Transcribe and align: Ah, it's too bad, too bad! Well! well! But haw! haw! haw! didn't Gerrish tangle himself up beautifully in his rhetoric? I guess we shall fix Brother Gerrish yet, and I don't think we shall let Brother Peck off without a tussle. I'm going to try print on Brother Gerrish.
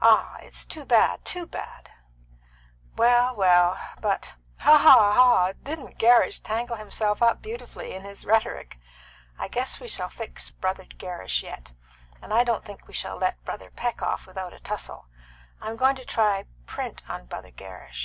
Ah, 0.00 0.36
it's 0.42 0.64
too 0.64 0.84
bad, 0.84 1.24
too 1.24 1.44
bad! 1.44 1.90
Well! 2.96 3.34
well! 3.34 3.76
But 4.00 4.34
haw! 4.58 4.78
haw! 4.78 5.12
haw! 5.12 5.52
didn't 5.60 5.98
Gerrish 5.98 6.38
tangle 6.38 6.76
himself 6.76 7.20
up 7.20 7.42
beautifully 7.42 7.92
in 7.92 8.04
his 8.04 8.24
rhetoric? 8.24 8.78
I 9.36 9.48
guess 9.48 9.80
we 9.80 9.88
shall 9.88 10.08
fix 10.08 10.50
Brother 10.50 10.84
Gerrish 10.84 11.42
yet, 11.42 11.72
and 12.22 12.32
I 12.32 12.44
don't 12.44 12.64
think 12.64 12.86
we 12.86 12.94
shall 12.94 13.16
let 13.16 13.44
Brother 13.44 13.72
Peck 13.72 14.02
off 14.02 14.24
without 14.28 14.52
a 14.52 14.60
tussle. 14.60 15.06
I'm 15.60 15.74
going 15.74 15.96
to 15.96 16.04
try 16.04 16.44
print 16.68 17.02
on 17.08 17.26
Brother 17.26 17.50
Gerrish. 17.50 18.04